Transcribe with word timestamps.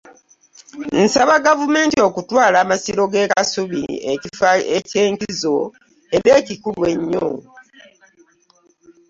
Nsaba 1.03 1.33
gavumenti 1.47 1.97
okutwala 2.09 2.57
amasiro 2.63 3.03
g'ekasubi 3.11 3.81
ng'ekifo 4.11 4.45
eiy'enkizo 4.77 5.57
era 6.15 6.29
ekikulu 6.41 6.81
ennyo 6.93 7.29